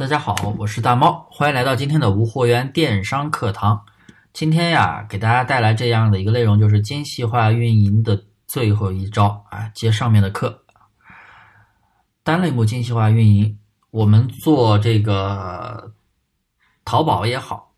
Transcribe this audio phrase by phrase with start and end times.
[0.00, 3.84] 大家好，我是大猫，欢迎来到今天的无货源电商课堂。
[4.32, 10.64] 今天呀，给大家带来这样的一个内容，就是精细化运营的最后一招啊，接上面的课。
[12.22, 13.58] 单类目精细化运营，
[13.90, 15.92] 我们做这个
[16.82, 17.72] 淘宝也好，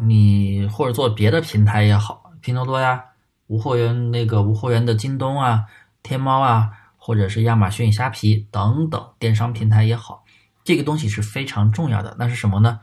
[0.00, 3.00] 你或者做别的平台也好，拼多多呀、
[3.46, 5.66] 无货源那个无货源的京东啊、
[6.02, 10.21] 天猫啊，或者是亚马逊、虾皮等等电商平台也好。
[10.64, 12.80] 这个东西是非常重要的，那是什么呢？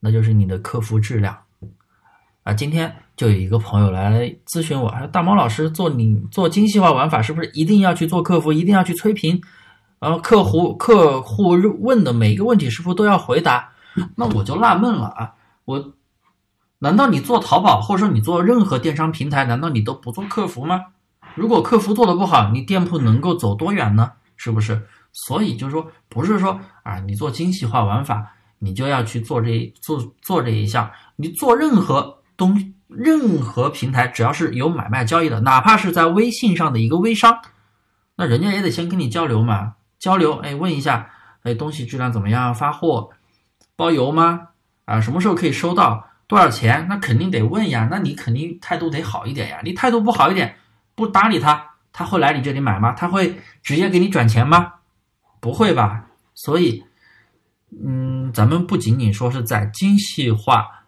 [0.00, 1.36] 那就是你的客服质量
[2.44, 2.52] 啊！
[2.54, 9.42] 今天就有一个朋友来咨询我，说大毛老师做你做精细化玩法是不是一定要去做客服，一定要去催评？
[9.98, 11.48] 然后客户客户
[11.80, 13.70] 问的每一个问题是不是都要回答？
[14.14, 15.34] 那我就纳闷了啊！
[15.64, 15.92] 我
[16.78, 20.86] 难道你做淘宝或者说你做任何电商平台，难道你都不做客服吗？
[21.34, 24.12] 如果客服做的不好，你店铺能够走多远呢？
[24.36, 24.86] 是不是？
[25.26, 28.24] 所以就是说，不是说啊，你做精细化玩法，
[28.60, 30.88] 你就要去做这做做这一项。
[31.16, 37.40] 你做任何东任何平台，只要是有买卖交易的，哪怕是在微信上的一个微商，
[38.14, 41.10] 那人家也得先跟你交流嘛，交流，哎，问一下，
[41.42, 42.54] 哎，东西质量怎么样？
[42.54, 43.10] 发货
[43.74, 44.48] 包邮吗？
[44.84, 46.06] 啊，什么时候可以收到？
[46.28, 46.86] 多少钱？
[46.88, 47.88] 那肯定得问呀。
[47.90, 49.60] 那你肯定态度得好一点呀。
[49.64, 50.56] 你态度不好一点，
[50.94, 52.92] 不搭理他，他会来你这里买吗？
[52.92, 54.74] 他会直接给你转钱吗？
[55.40, 56.06] 不会吧？
[56.34, 56.84] 所以，
[57.84, 60.84] 嗯，咱们不仅仅说是在精细化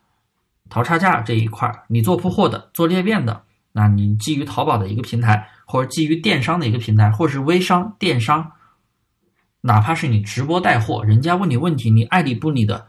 [0.68, 8.52] 淘差价这一块，你做铺货的、做裂变的，那你基于淘宝的一个平台，或者基于电商的一个平台，或是微商、电商，
[9.62, 12.88] 哪怕是你直播带货，人家问你问题，你爱理不理的，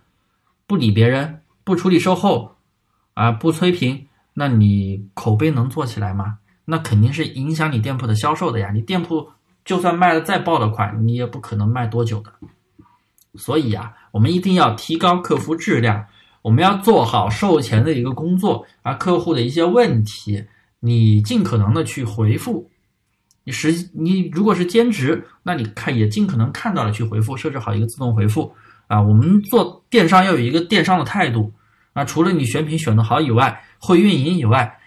[0.68, 2.56] 不理别人，不处理售后，
[3.16, 6.38] 啊，不催评，那你口碑能做起来吗？
[6.66, 9.32] 那肯定是影响你店铺的销售的呀，你店铺。
[9.64, 12.32] 就算卖的再爆的款，你也不可能卖多久的。
[13.36, 16.06] 所以啊，我们一定要提高客服质量，
[16.42, 20.44] 我们要做好售前的一个工作啊，客户的一些问题，
[20.82, 22.70] 你尽可能的去回复。
[23.44, 28.54] 你实你如果是兼职，那你看也尽可能看到了去回复，设置好一个自动回复
[28.88, 29.02] 啊。
[29.02, 31.52] 我们做电商要有一个电商的态度
[31.94, 34.78] 啊，除了你选品选的好以外，会运营以外，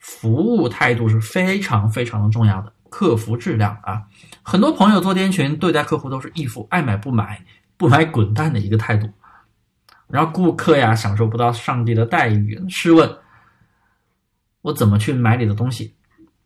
[0.00, 2.73] 服务态度是非常非常的重要的。
[2.94, 4.04] 客服质量啊，
[4.44, 7.44] 很多朋友做店群对待客户都是一副爱买不买，
[7.76, 9.10] 不买滚蛋的一个态度，
[10.06, 12.56] 然后顾客呀享受不到上帝的待遇。
[12.68, 13.18] 试问，
[14.62, 15.96] 我怎么去买你的东西？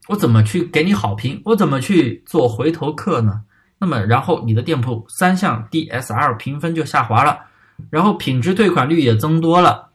[0.08, 1.42] 我怎么去给你好评？
[1.44, 3.42] 我怎么去做回头客呢？
[3.78, 7.40] 那么，然后你的店铺三项 DSR 评分就下滑了，
[7.90, 9.90] 然后品质退款率也增多了，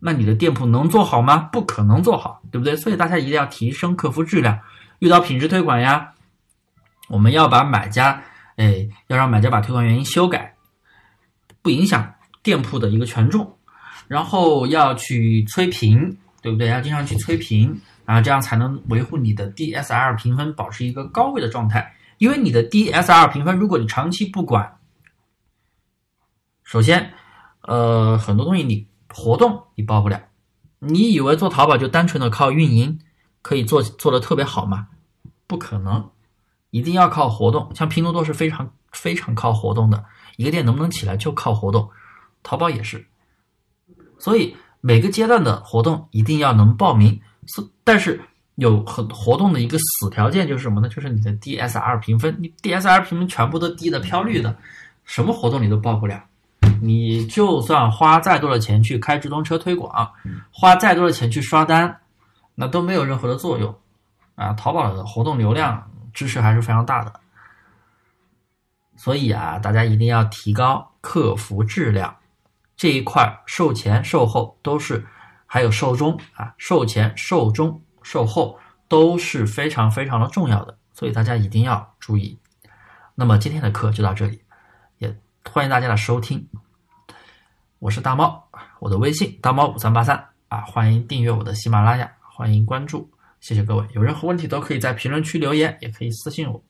[0.00, 1.48] 那你的店铺能做好吗？
[1.50, 2.76] 不可能做好，对不对？
[2.76, 4.60] 所以大家一定要提升客服质量。
[4.98, 6.14] 遇到品质退款呀，
[7.08, 8.22] 我们要把买家，
[8.56, 10.54] 哎，要让买家把退款原因修改，
[11.62, 13.58] 不影响店铺的一个权重，
[14.08, 16.68] 然后要去催评，对不对？
[16.68, 21.94] 要经常去催评，然后这样才能维护你的 DSR 评分保持一个高位的状态。
[22.18, 24.78] 因为你的 DSR 评分，如果你长期不管，
[26.62, 27.12] 首先，
[27.62, 30.20] 呃，很多东西你活动你报不了，
[30.78, 33.00] 你以为做淘宝就单纯的靠运营？
[33.44, 34.88] 可以做做的特别好吗？
[35.46, 36.02] 不可能，
[36.70, 37.70] 一定要靠活动。
[37.74, 40.02] 像拼多多是非常非常靠活动的，
[40.38, 41.86] 一个店能不能起来就靠活动。
[42.42, 43.06] 淘宝也是，
[44.18, 47.20] 所以每个阶段的活动一定要能报名。
[47.46, 48.18] 是，但是
[48.54, 50.88] 有很活动的一个死条件就是什么呢？
[50.88, 54.56] 就是你的 DSR 评分，你 DSR 评分全部都低的飘绿的，
[55.04, 56.24] 什么活动你都报不了。
[56.80, 60.10] 你就算花再多的钱去开直通车推广，
[60.50, 61.94] 花再多的钱去刷单。
[62.54, 63.74] 那都没有任何的作用，
[64.36, 67.12] 啊，淘宝的活动流量支持还是非常大的，
[68.96, 72.16] 所以啊，大家一定要提高客服质量
[72.76, 75.04] 这一块，售前、售后都是，
[75.46, 82.38] 还有售中啊，售前、售中、售后都是非常非常的重要的，所以大家一定要注意。
[83.16, 84.40] 那么今天的课就到这里，
[84.98, 85.16] 也
[85.50, 86.48] 欢迎大家的收听，
[87.80, 88.48] 我是大猫，
[88.78, 92.08] 我的微信大猫五三八三啊，欢迎订阅我的喜马拉雅。
[92.36, 93.08] 欢迎关注，
[93.38, 93.86] 谢谢各位。
[93.94, 96.60] 有任何问题都可以在评论区留言，也可以私信我。